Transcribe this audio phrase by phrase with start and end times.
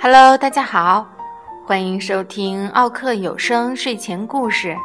[0.00, 1.06] Hello，大家好，
[1.66, 4.76] 欢迎收听奥克有声睡前故事，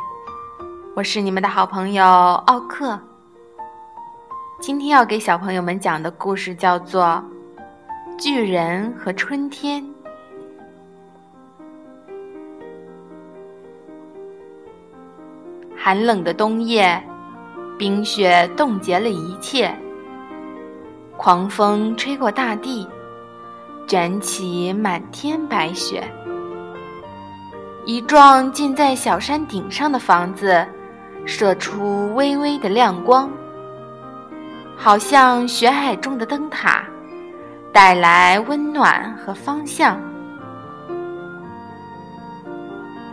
[0.96, 3.00] 我是你们的好朋友奥克。
[4.60, 7.24] 今天要给小朋友们讲的故事叫做
[8.20, 9.84] 《巨人和春天》。
[15.84, 17.04] 寒冷的冬夜，
[17.76, 19.76] 冰雪冻结了一切，
[21.18, 22.88] 狂风吹过大地。
[23.88, 26.04] 卷起满天白雪，
[27.84, 30.64] 一幢建在小山顶上的房子，
[31.26, 33.28] 射出微微的亮光，
[34.78, 36.84] 好像雪海中的灯塔，
[37.74, 40.00] 带来温暖和方向。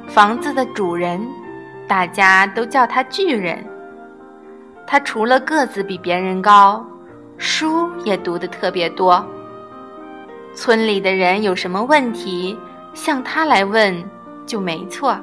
[0.06, 1.26] 房子的主人，
[1.88, 3.64] 大家都叫他巨人。
[4.86, 6.86] 他除了个子比别人高，
[7.38, 9.26] 书也读得特别多。
[10.54, 12.58] 村里的人有什么问题，
[12.94, 14.04] 向他来问
[14.46, 15.16] 就没错。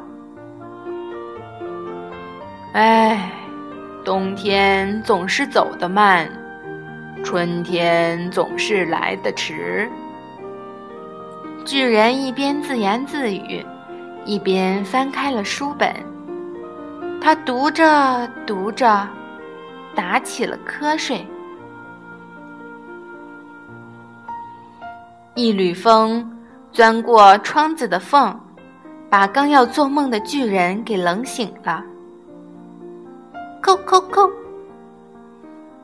[2.74, 3.32] 哎，
[4.04, 6.30] 冬天总是走得慢，
[7.24, 9.90] 春天总是来得迟。
[11.66, 13.66] 巨人一边自言自语，
[14.26, 15.92] 一边翻开了书本。
[17.26, 19.08] 他读着读着，
[19.96, 21.26] 打起了瞌睡。
[25.34, 26.24] 一缕风
[26.72, 28.40] 钻过窗子的缝，
[29.10, 31.84] 把刚要做梦的巨人给冷醒了。
[33.60, 34.30] 叩叩叩！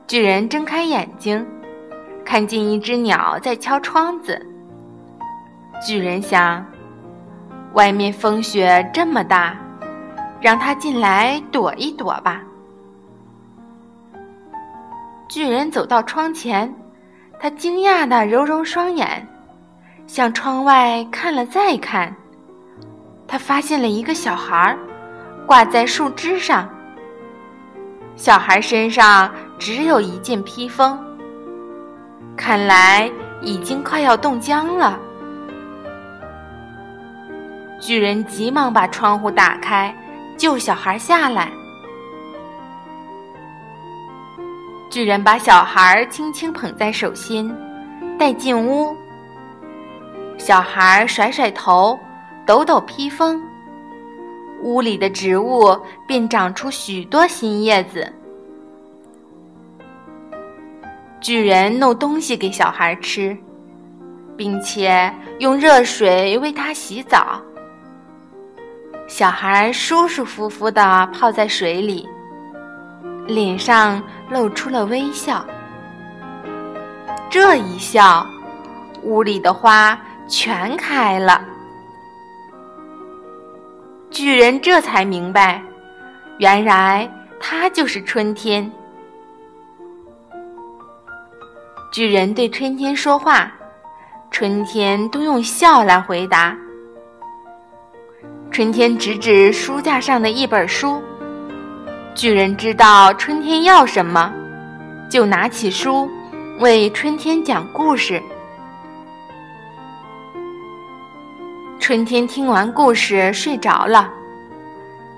[0.06, 1.44] 巨人睁开眼睛，
[2.24, 4.40] 看见一只鸟在敲窗子。
[5.84, 6.64] 巨人想：
[7.72, 9.56] 外面风雪这么大，
[10.42, 12.42] 让他进来躲一躲吧。
[15.28, 16.74] 巨人走到窗前，
[17.38, 19.26] 他惊讶地揉揉双眼。
[20.08, 22.14] 向窗外看了再看，
[23.26, 24.76] 他发现了一个小孩
[25.46, 26.68] 挂在树枝上。
[28.16, 30.98] 小孩身上只有一件披风，
[32.36, 34.98] 看来已经快要冻僵了。
[37.80, 39.94] 巨人急忙把窗户打开，
[40.42, 41.52] 救小孩下来。
[44.90, 47.54] 巨人把小孩轻轻捧在手心，
[48.18, 48.92] 带进屋。
[50.36, 51.96] 小孩甩甩头，
[52.44, 53.40] 抖抖披风，
[54.64, 58.12] 屋里的植物便长出许多新叶子。
[61.20, 63.38] 巨人弄东西给小孩吃，
[64.36, 67.40] 并且用热水为他洗澡。
[69.12, 72.08] 小孩舒舒服服地泡在水里，
[73.26, 75.44] 脸上露出了微笑。
[77.28, 78.26] 这一笑，
[79.02, 79.98] 屋里的花。
[80.28, 81.44] 全开了，
[84.10, 85.60] 巨人这才明白，
[86.38, 87.06] 原来
[87.38, 88.70] 他就是春天。
[91.92, 93.52] 巨人对春天说话，
[94.30, 96.56] 春天都用笑来回答。
[98.52, 101.02] 春天指指书架上的一本书，
[102.14, 104.30] 巨人知道春天要什么，
[105.08, 106.06] 就拿起书
[106.60, 108.22] 为春天讲故事。
[111.80, 114.10] 春天听完故事睡着了，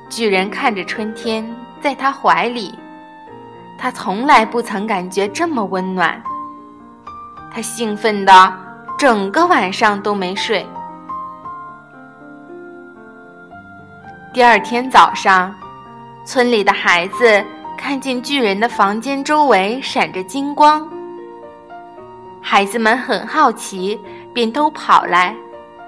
[0.09, 1.45] 巨人看着春天
[1.81, 2.73] 在他怀里，
[3.77, 6.23] 他从来不曾感觉这么温暖。
[7.53, 8.53] 他兴奋的
[8.97, 10.65] 整个晚上都没睡。
[14.35, 15.55] 第二天早上，
[16.25, 17.47] 村里的孩子
[17.79, 20.91] 看见巨人的房间周围闪着金光，
[22.43, 23.97] 孩子们很好奇，
[24.35, 25.33] 便都跑来。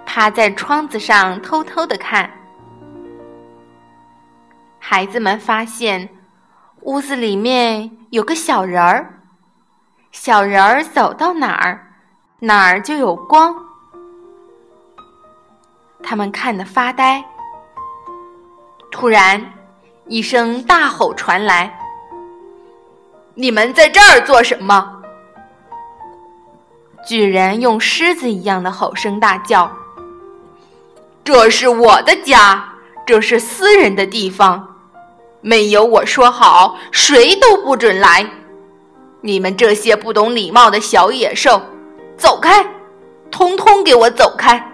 [0.07, 2.31] 趴在窗子上偷偷的看，
[4.78, 6.09] 孩子们发现
[6.83, 9.22] 屋子里面有个小人儿，
[10.13, 11.84] 小人儿走到哪儿，
[12.39, 13.53] 哪儿就有光。
[16.01, 17.25] 他们看得发呆。
[18.98, 19.53] 突然，
[20.09, 21.78] 一声大吼传来
[23.37, 25.03] ：“你们在这儿做什么？”
[27.07, 29.71] 巨人用狮子一样的吼声大叫。
[31.22, 32.72] 这是我的家，
[33.04, 34.66] 这是私人的地方，
[35.42, 38.27] 没有我说好，谁都不准来。
[39.21, 41.60] 你们这些不懂礼貌的小野兽，
[42.16, 42.66] 走开，
[43.31, 44.72] 通通给我走开！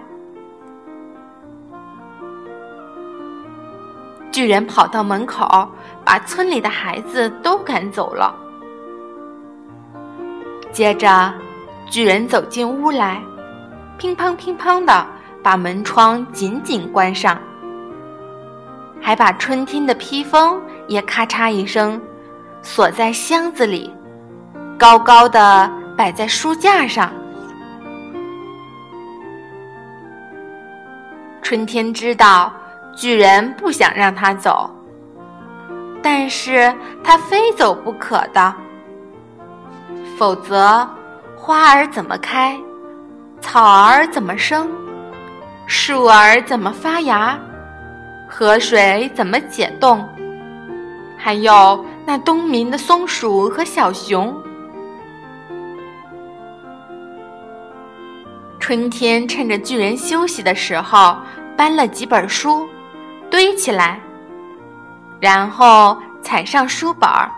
[4.33, 5.69] 巨人跑到门口，
[6.03, 8.35] 把村里的孩子都赶走了。
[10.71, 11.31] 接着，
[11.85, 13.21] 巨人走进屋来，
[13.99, 15.05] 乒乓乒乓的
[15.43, 17.39] 把门窗紧紧关上，
[18.99, 22.01] 还把春天的披风也咔嚓一声
[22.63, 23.95] 锁在箱子里，
[24.79, 27.13] 高高的摆在书架上。
[31.43, 32.51] 春天知道
[32.95, 34.69] 巨人不想让他走，
[36.01, 36.73] 但是
[37.03, 38.53] 他非走不可的。
[40.17, 40.87] 否则，
[41.35, 42.57] 花儿怎么开，
[43.41, 44.69] 草儿怎么生，
[45.65, 47.37] 树儿怎么发芽，
[48.29, 50.07] 河水怎么解冻，
[51.17, 54.33] 还有那冬眠的松鼠和小熊。
[58.59, 61.17] 春天趁着巨人休息的时候，
[61.57, 62.67] 搬了几本书，
[63.33, 63.99] 堆起来，
[65.19, 67.31] 然后踩上书本儿，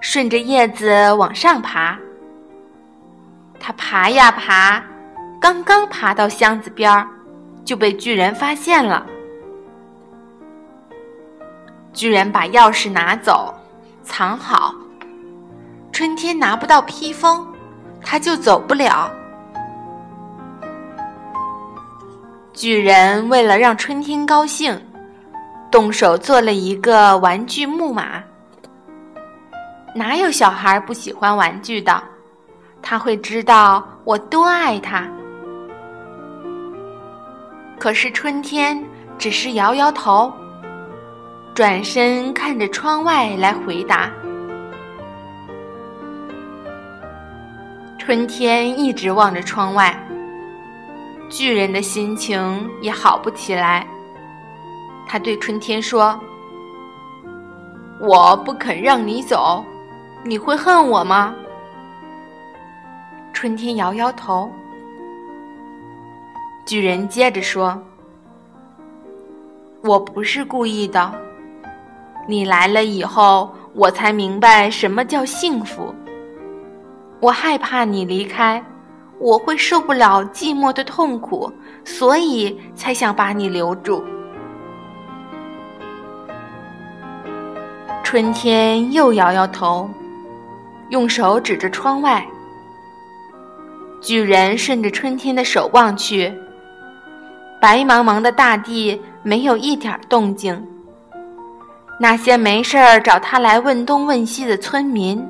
[0.00, 1.96] 顺着叶子往上爬。
[3.60, 4.82] 他爬呀爬，
[5.40, 7.06] 刚刚爬到箱子边儿，
[7.64, 9.06] 就被巨人发现了。
[11.92, 13.54] 巨人把钥匙拿走，
[14.02, 14.74] 藏好。
[15.92, 17.46] 春天拿不到披风，
[18.02, 19.08] 他就走不了。
[22.52, 24.76] 巨人为了让春天高兴，
[25.70, 28.22] 动手做了一个玩具木马。
[29.94, 32.02] 哪有小孩不喜欢玩具的？
[32.82, 35.06] 他会知道我多爱他。
[37.78, 38.82] 可是春天
[39.18, 40.32] 只是摇摇头，
[41.54, 44.10] 转身看着窗外来回答。
[47.98, 49.94] 春天一直望着窗外。
[51.28, 53.86] 巨人的心情也好不起来。
[55.12, 56.16] 他对春天说
[58.00, 59.64] ：“我不肯让你走，
[60.22, 61.34] 你会恨我吗？”
[63.34, 64.48] 春天摇摇头。
[66.64, 67.76] 巨人接着说
[69.82, 71.12] ：“我不是故意的。
[72.28, 75.92] 你来了以后，我才明白什么叫幸福。
[77.18, 78.64] 我害怕你离开。”
[79.18, 81.52] 我会受不了寂寞的痛苦，
[81.84, 84.02] 所以才想把你留住。
[88.10, 89.88] 春天又摇摇头，
[90.88, 92.26] 用手指着窗外。
[94.00, 96.36] 巨人顺着春天的手望去，
[97.60, 100.60] 白茫茫的大地没有一点动静。
[102.00, 105.24] 那些没事儿找他来问东问西的村民，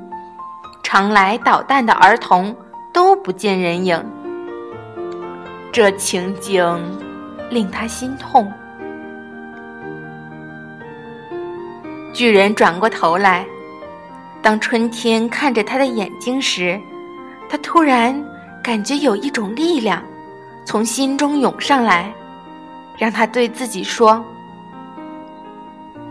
[0.81, 2.55] 常来捣蛋的儿童。
[2.91, 4.03] 都不见人影，
[5.71, 6.99] 这情景
[7.51, 8.51] 令他心痛。
[12.13, 13.45] 巨人转过头来，
[14.41, 16.79] 当春天看着他的眼睛时，
[17.49, 18.23] 他突然
[18.61, 20.03] 感觉有一种力量
[20.65, 22.13] 从心中涌上来，
[22.97, 24.23] 让他对自己说：“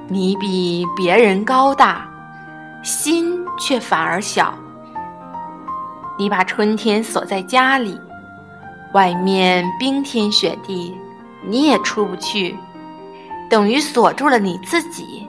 [0.08, 2.08] 你比别人高大，
[2.82, 4.54] 心却反而小。”
[6.18, 7.98] 你把春天锁在家里，
[8.92, 10.94] 外面冰天雪地，
[11.46, 12.56] 你也出不去，
[13.48, 15.19] 等于锁住了你自己。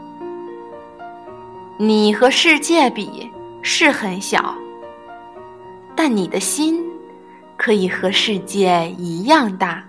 [1.83, 3.27] 你和世界比
[3.63, 4.53] 是很小，
[5.95, 6.79] 但你的心
[7.57, 9.83] 可以和世界一样大。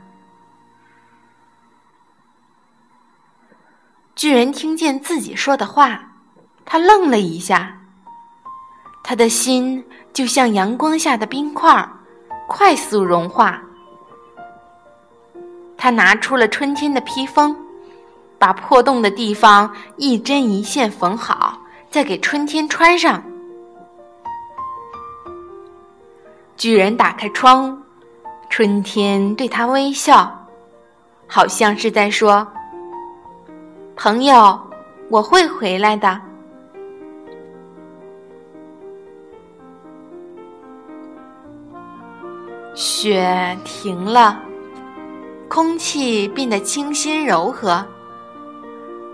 [4.17, 6.13] 巨人听见自己说的话，
[6.65, 7.79] 他愣了一下，
[9.05, 9.85] 他的心。
[10.15, 11.87] 就像阳光下的冰块，
[12.47, 13.63] 快速融化。
[15.77, 17.55] 他拿出了春天的披风，
[18.39, 21.62] 把破洞的地方一针一线缝好，
[21.93, 23.23] 再给春天穿上。
[26.57, 27.83] 巨人打开窗，
[28.49, 30.49] 春天对他微笑，
[31.27, 32.49] 好像是在说
[33.95, 34.59] ：“朋友，
[35.11, 36.19] 我会回来的。”
[42.75, 44.41] 雪停了，
[45.47, 47.85] 空气变得清新柔和。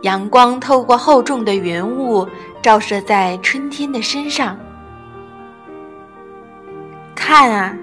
[0.02, 2.26] 阳光透过厚重的云雾，
[2.62, 4.56] 照射在春天的身上。
[7.14, 7.76] 看啊，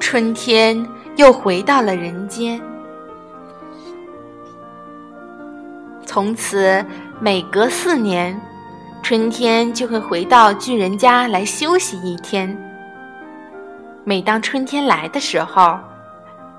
[0.00, 0.86] 春天
[1.16, 2.60] 又回到了人间。
[6.06, 6.84] 从此，
[7.20, 8.40] 每隔四年，
[9.02, 12.56] 春天就会回到巨人家来休息一天。
[14.02, 15.78] 每当春天来的时候，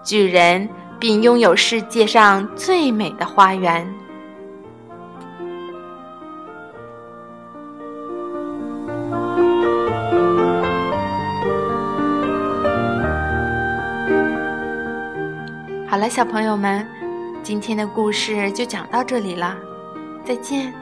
[0.04, 3.86] 巨人便拥有世界上最美的花园。
[15.92, 16.88] 好了，小朋友们，
[17.44, 19.58] 今天的故事就讲到这里了，
[20.24, 20.74] 再见。